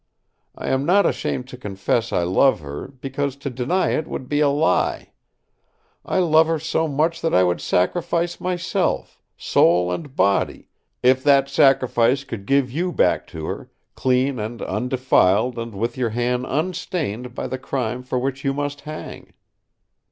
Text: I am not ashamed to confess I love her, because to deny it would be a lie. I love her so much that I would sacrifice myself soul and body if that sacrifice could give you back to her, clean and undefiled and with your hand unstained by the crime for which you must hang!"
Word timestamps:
I 0.55 0.69
am 0.69 0.83
not 0.83 1.05
ashamed 1.05 1.47
to 1.49 1.59
confess 1.59 2.11
I 2.11 2.23
love 2.23 2.59
her, 2.61 2.87
because 2.87 3.35
to 3.35 3.51
deny 3.51 3.91
it 3.91 4.07
would 4.07 4.27
be 4.27 4.39
a 4.39 4.49
lie. 4.49 5.11
I 6.03 6.17
love 6.17 6.47
her 6.47 6.57
so 6.57 6.87
much 6.87 7.21
that 7.21 7.35
I 7.35 7.43
would 7.43 7.61
sacrifice 7.61 8.39
myself 8.39 9.21
soul 9.37 9.91
and 9.91 10.15
body 10.15 10.69
if 11.03 11.23
that 11.23 11.49
sacrifice 11.49 12.23
could 12.23 12.47
give 12.47 12.71
you 12.71 12.91
back 12.91 13.27
to 13.27 13.45
her, 13.45 13.69
clean 13.93 14.39
and 14.39 14.63
undefiled 14.63 15.59
and 15.59 15.75
with 15.75 15.97
your 15.99 16.09
hand 16.09 16.47
unstained 16.49 17.35
by 17.35 17.45
the 17.45 17.59
crime 17.59 18.01
for 18.01 18.17
which 18.17 18.43
you 18.43 18.55
must 18.55 18.81
hang!" 18.81 19.33